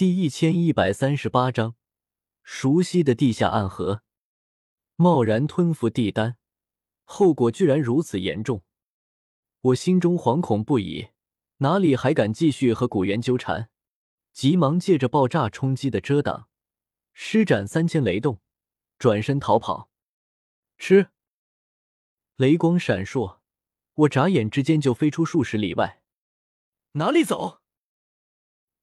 [0.00, 1.76] 第一千一百三十八章，
[2.42, 4.00] 熟悉的地下暗河。
[4.96, 6.38] 贸然吞服地丹，
[7.04, 8.64] 后果居然如此严重，
[9.60, 11.08] 我心中惶恐不已，
[11.58, 13.68] 哪里还敢继续和古猿纠缠？
[14.32, 16.48] 急忙借着爆炸冲击的遮挡，
[17.12, 18.40] 施展三千雷动，
[18.98, 19.90] 转身逃跑。
[20.78, 21.10] 吃！
[22.36, 23.40] 雷光闪烁，
[23.92, 26.02] 我眨眼之间就飞出数十里外。
[26.92, 27.59] 哪里走？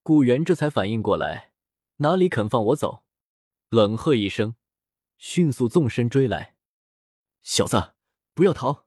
[0.08, 1.52] 古猿这才反应过来，
[1.96, 3.04] 哪里肯放我走？
[3.68, 4.56] 冷喝一声。
[5.18, 6.56] 迅速纵身追来，
[7.42, 7.92] 小子，
[8.32, 8.86] 不要逃！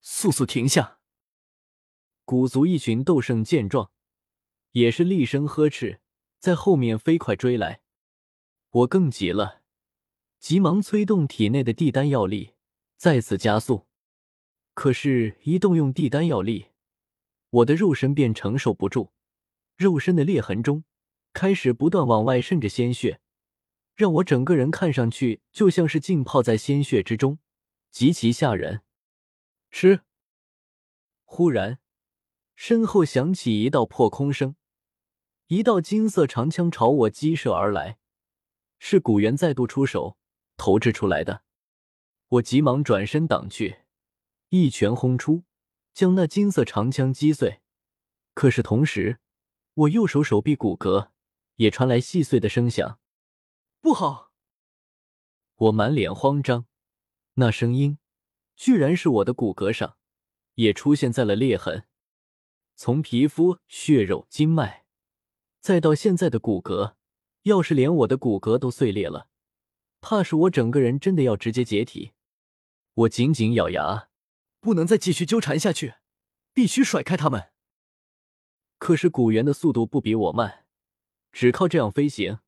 [0.00, 1.00] 速速停下！
[2.24, 3.90] 古族一群斗圣见状，
[4.70, 6.00] 也是厉声呵斥，
[6.38, 7.80] 在后面飞快追来。
[8.70, 9.62] 我更急了，
[10.38, 12.54] 急忙催动体内的地丹药力，
[12.96, 13.88] 再次加速。
[14.74, 16.68] 可是，一动用地丹药力，
[17.50, 19.10] 我的肉身便承受不住，
[19.78, 20.82] 肉身的裂痕中
[21.32, 23.20] 开始不断往外渗着鲜血。
[23.94, 27.38] 让我整个人看上去就像是浸泡在鲜血之中，
[27.90, 28.82] 极其吓人。
[29.70, 30.02] 吃！
[31.24, 31.78] 忽然，
[32.56, 34.56] 身后响起一道破空声，
[35.46, 37.98] 一道金色长枪朝我击射而来，
[38.78, 40.16] 是古猿再度出手
[40.56, 41.42] 投掷出来的。
[42.28, 43.78] 我急忙转身挡去，
[44.48, 45.44] 一拳轰出，
[45.92, 47.60] 将那金色长枪击碎。
[48.34, 49.18] 可是同时，
[49.78, 51.10] 我右手手臂骨骼
[51.56, 52.98] 也传来细碎的声响。
[53.80, 54.32] 不好！
[55.54, 56.66] 我满脸慌张，
[57.34, 57.98] 那声音
[58.56, 59.96] 居然是我的骨骼上
[60.54, 61.86] 也出现在了裂痕，
[62.74, 64.84] 从皮肤、血肉、经脉，
[65.60, 66.94] 再到现在的骨骼，
[67.42, 69.28] 要是连我的骨骼都碎裂了，
[70.00, 72.10] 怕是我整个人真的要直接解体。
[72.94, 74.08] 我紧紧咬牙，
[74.58, 75.94] 不能再继续纠缠下去，
[76.52, 77.52] 必须甩开他们。
[78.78, 80.64] 可是古猿的速度不比我慢，
[81.32, 82.38] 只靠这样飞行。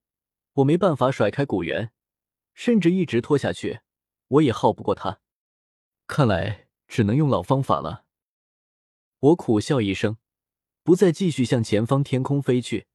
[0.55, 1.92] 我没办法甩开古猿，
[2.55, 3.81] 甚至一直拖下去，
[4.28, 5.20] 我也耗不过他。
[6.06, 8.05] 看来只能用老方法了。
[9.21, 10.16] 我苦笑一声，
[10.82, 12.87] 不再继续向前方天空飞去，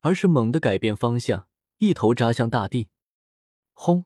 [0.00, 2.88] 而是猛地改变方向，一头扎向大地。
[3.72, 4.04] 轰！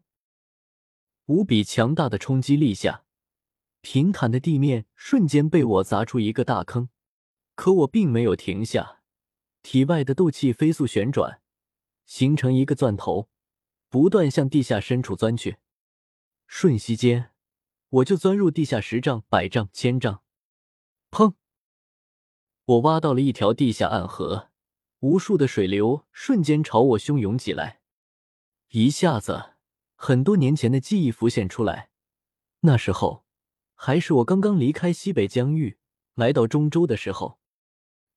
[1.27, 3.05] 无比强大的冲击力下，
[3.81, 6.91] 平坦的地面瞬间被我砸出一个大坑。
[7.55, 9.01] 可我并没有停下，
[9.63, 11.41] 体外的斗气飞速旋转。
[12.05, 13.31] 形成一个钻头，
[13.89, 15.57] 不断向地下深处钻去。
[16.47, 17.31] 瞬息间，
[17.89, 20.23] 我就钻入地下十丈、百丈、千丈。
[21.11, 21.35] 砰！
[22.67, 24.51] 我挖到了一条地下暗河，
[25.01, 27.81] 无数的水流瞬间朝我汹涌起来。
[28.71, 29.55] 一下子，
[29.95, 31.89] 很多年前的记忆浮现出来。
[32.61, 33.25] 那时候，
[33.75, 35.79] 还是我刚刚离开西北疆域，
[36.15, 37.41] 来到中州的时候。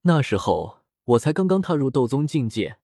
[0.01, 2.79] 那时候，我才刚刚踏入斗宗境界。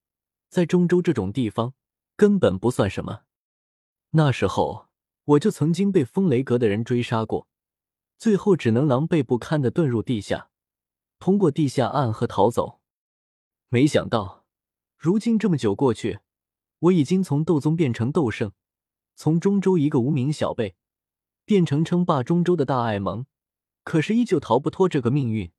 [0.49, 1.73] 在中州这种地方，
[2.15, 3.21] 根本不算什么。
[4.11, 4.87] 那时候，
[5.25, 7.47] 我就曾经被风雷阁的人追杀过，
[8.17, 10.49] 最后只能狼狈不堪的遁入地下，
[11.17, 12.81] 通过地下暗河逃走。
[13.69, 14.45] 没想到，
[14.95, 16.19] 如今这么久过去，
[16.79, 18.51] 我已经从斗宗变成斗圣，
[19.15, 20.75] 从中州一个无名小辈，
[21.45, 23.25] 变成称霸中州的大爱盟，
[23.83, 25.51] 可是依旧逃不脱这个命运，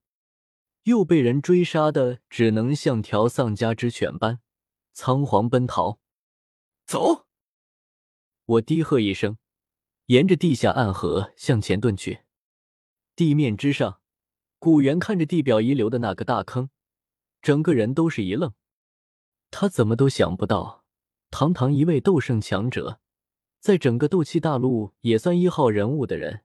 [0.85, 4.41] 又被人追杀的，只能像条丧家之犬般。
[4.93, 5.99] 仓皇奔逃，
[6.87, 7.27] 走！
[8.45, 9.39] 我低喝一声，
[10.07, 12.21] 沿着地下暗河向前遁去。
[13.17, 14.01] 地面之上，
[14.59, 16.69] 古猿看着地表遗留的那个大坑，
[17.41, 18.53] 整个人都是一愣。
[19.51, 20.85] 他怎么都想不到，
[21.31, 23.01] 堂堂一位斗圣强者，
[23.59, 26.45] 在整个斗气大陆也算一号人物的人，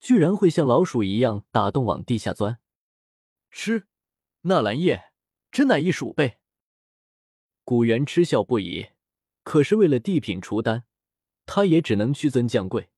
[0.00, 2.58] 居然会像老鼠一样打洞往地下钻。
[3.60, 3.88] 吃，
[4.42, 5.10] 纳兰叶
[5.50, 6.38] 真乃一鼠辈。
[7.64, 8.90] 古猿嗤笑不已，
[9.42, 10.84] 可是为了地品除丹，
[11.44, 12.88] 他也只能屈尊降贵，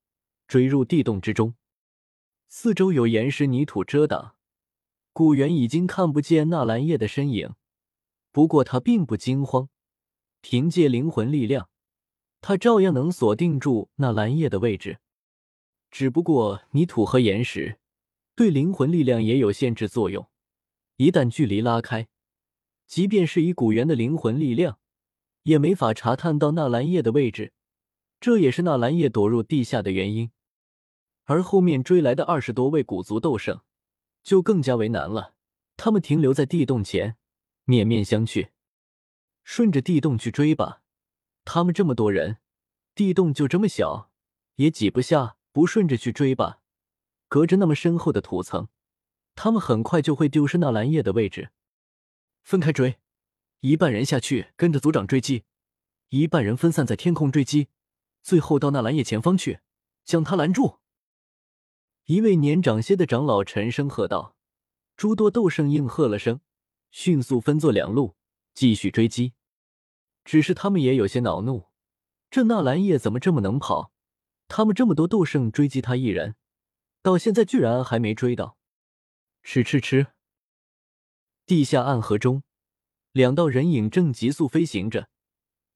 [0.47, 1.55] 追入地洞之中。
[2.49, 4.37] 四周有岩石泥土遮挡，
[5.15, 7.55] 古猿已经看不见纳兰叶的身影。
[8.31, 9.71] 不过他并不惊慌，
[10.43, 11.71] 凭借灵魂力量，
[12.43, 14.99] 他照样能锁定住纳兰叶的位置。
[15.91, 17.81] 只不过泥土和岩石
[18.35, 20.30] 对灵魂力量也有限制作用，
[21.01, 22.09] 一旦距离拉开。
[22.87, 24.79] 即便是以古猿的灵魂力量，
[25.45, 27.55] 也没法查探到纳兰叶的位置，
[28.21, 30.31] 这也是纳兰叶躲入地下的原因。
[31.25, 33.63] 而后面追来的二十多位古族斗圣，
[34.23, 35.33] 就更加为难了。
[35.79, 37.17] 他们停留在地洞前，
[37.65, 38.51] 面面相觑。
[39.43, 40.83] 顺着地洞去追吧，
[41.47, 42.37] 他们这么多人，
[42.95, 44.11] 地洞就这么小，
[44.57, 46.61] 也挤不下；不顺着去追吧，
[47.27, 48.69] 隔着那么深厚的土层，
[49.43, 51.49] 他们很快就会丢失纳兰叶的位置。
[52.43, 52.99] 分开追，
[53.61, 55.45] 一半人下去跟着族长追击，
[56.11, 57.69] 一半人分散在天空追击，
[58.23, 59.61] 最后到纳兰叶前方去，
[60.05, 60.81] 将他拦住。
[62.05, 64.37] 一位年长些的长老沉声喝道
[64.95, 66.43] ：“诸多斗圣应和了声，
[66.91, 68.17] 迅速分作两路，
[68.53, 69.33] 继续追击。
[70.23, 71.69] 只是他们也有些恼怒，
[72.31, 73.91] 这纳兰叶怎么这么能跑？
[74.49, 76.37] 他们这么多斗圣追击他一人，
[77.01, 78.59] 到现在居然还没追到。
[79.43, 80.09] 吃吃吃！
[81.47, 82.43] 地下暗河中，
[83.13, 85.09] 两道人影正急速飞行着，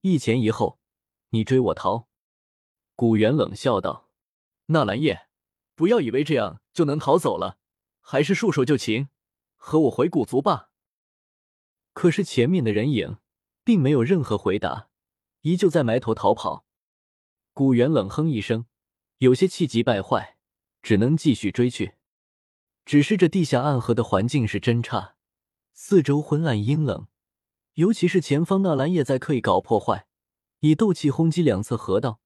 [0.02, 0.78] 一前一后，
[1.30, 2.08] 你追我逃。”
[2.96, 4.10] 古元冷笑道
[4.66, 5.28] ：“纳兰叶。”
[5.76, 7.58] 不要以为这样就能逃走了，
[8.00, 9.08] 还是束手就擒，
[9.56, 10.70] 和我回古族吧。
[11.92, 13.18] 可是前面的人影
[13.64, 14.88] 并没有任何回答，
[15.40, 16.64] 依旧在埋头逃跑。
[17.52, 18.66] 古元冷哼一声，
[19.18, 20.38] 有些气急败坏，
[20.80, 21.96] 只能继续追去。
[22.84, 25.14] 只是这地下暗河的环境是真差，
[25.72, 27.06] 四周昏暗阴冷，
[27.74, 30.06] 尤其是前方纳兰叶在刻意搞破坏，
[30.60, 32.20] 以斗气轰击两侧河道，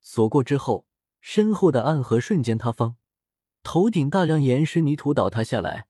[0.00, 0.86] 锁过之后。
[1.24, 2.96] 身后的暗河瞬间塌方，
[3.62, 5.86] 头顶大量岩石泥土倒塌下来，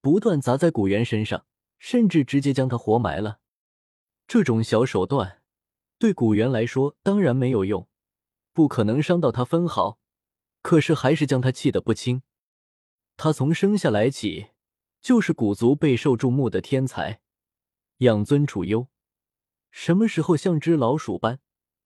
[0.00, 1.44] 不断砸在古猿身上，
[1.80, 3.40] 甚至直接将他活埋了。
[4.28, 5.42] 这种小手段
[5.98, 7.88] 对古猿来说当然没有用，
[8.52, 9.98] 不可能伤到他分毫，
[10.62, 12.22] 可是还是将他气得不轻。
[13.16, 14.48] 他从生下来起
[15.00, 17.20] 就是古族备受注目的天才，
[17.98, 18.88] 养尊处优，
[19.70, 21.40] 什么时候像只老鼠般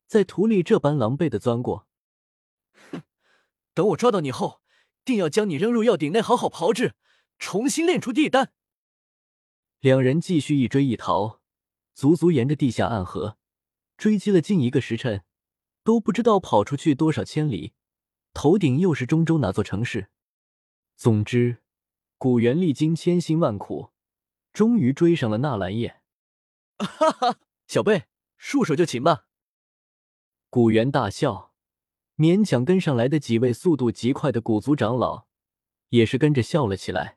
[0.06, 1.86] 在土里这般狼狈的钻过？
[3.74, 4.60] 等我抓到你后，
[5.04, 6.94] 定要将你扔入药鼎内，好好炮制，
[7.38, 8.52] 重新炼出地丹。
[9.78, 11.40] 两人继续一追一逃，
[11.94, 13.38] 足足沿着地下暗河
[13.96, 15.22] 追击了近一个时辰，
[15.84, 17.74] 都不知道跑出去多少千里，
[18.34, 20.08] 头顶又是中州哪座城市。
[21.00, 21.62] 总之，
[22.18, 23.88] 古元历经千辛万苦，
[24.52, 26.02] 终于追上了纳兰叶。
[26.76, 28.04] 哈哈，小辈，
[28.36, 29.24] 束手就擒吧！
[30.50, 31.54] 古元大笑。
[32.16, 35.26] 勉强跟上来的几位速度极快的古族长老，
[35.88, 37.16] 也是跟着笑了起来。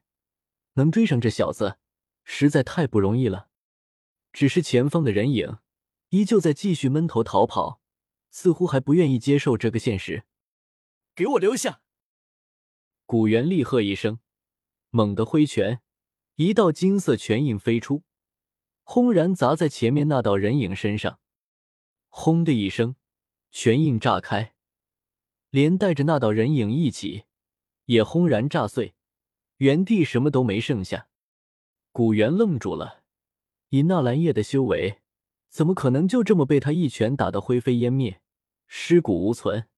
[0.75, 1.77] 能追上这小子，
[2.23, 3.49] 实在太不容易了。
[4.31, 5.57] 只是前方的人影
[6.11, 7.81] 依旧在继续闷头逃跑，
[8.31, 10.23] 似乎还不愿意接受这个现实。
[11.13, 11.81] 给我留下！
[13.13, 14.17] 古元厉喝一声，
[14.89, 15.81] 猛地挥拳，
[16.33, 18.01] 一道金色拳印飞出，
[18.81, 21.19] 轰然砸在前面那道人影身上。
[22.09, 22.95] 轰的一声，
[23.51, 24.55] 拳印炸开。
[25.51, 27.25] 连带着那道人影一起，
[27.85, 28.95] 也轰然炸碎，
[29.57, 31.07] 原地什么都没剩下。
[31.91, 33.03] 古元愣住了，
[33.69, 35.01] 以纳兰叶的修为，
[35.49, 38.23] 怎么可能就这么被他一拳打得灰飞烟灭，
[38.65, 39.69] 尸骨无存？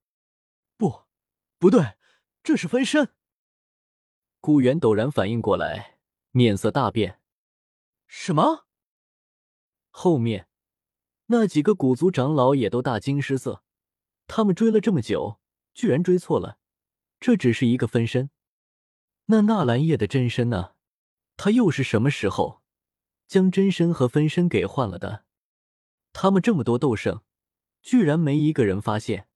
[0.78, 1.02] 不，
[1.60, 1.96] 不对，
[2.42, 3.10] 这是分身！
[4.46, 5.98] 古元陡然反应过来，
[6.30, 7.20] 面色大变。
[8.06, 8.68] 什么？
[9.90, 10.48] 后面
[11.26, 13.64] 那几个古族长老也都大惊失色，
[14.28, 15.40] 他们追了这么久。
[15.74, 16.60] 居然追错了，
[17.20, 18.30] 这只是一个分身。
[19.26, 20.74] 那纳兰叶的真身呢？
[21.38, 22.62] 他又是什么时候
[23.28, 25.26] 将真身和分身给换了的？
[26.14, 27.24] 他们这么多斗圣，
[27.82, 29.28] 居然没一个人发现。